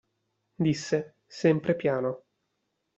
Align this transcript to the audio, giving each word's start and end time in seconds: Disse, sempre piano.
Disse, 0.65 1.03
sempre 1.29 1.75
piano. 1.75 2.23